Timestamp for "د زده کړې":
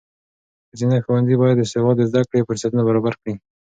1.99-2.45